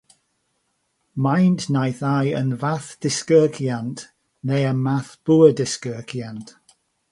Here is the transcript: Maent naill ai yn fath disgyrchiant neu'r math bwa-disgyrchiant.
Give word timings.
Maent 1.23 1.61
naill 1.73 2.01
ai 2.15 2.27
yn 2.41 2.51
fath 2.61 2.89
disgyrchiant 3.01 3.99
neu'r 4.47 4.77
math 4.85 5.11
bwa-disgyrchiant. 5.25 6.47